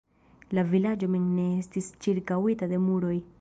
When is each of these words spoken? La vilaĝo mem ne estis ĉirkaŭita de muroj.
La 0.57 0.61
vilaĝo 0.71 1.09
mem 1.17 1.27
ne 1.35 1.45
estis 1.59 1.91
ĉirkaŭita 2.07 2.71
de 2.73 2.81
muroj. 2.89 3.15